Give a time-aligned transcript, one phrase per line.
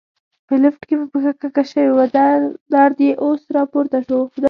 [0.47, 2.05] په لفټ کې مې پښه کږه شوې وه،
[2.73, 4.19] درد یې اوس را پورته شو.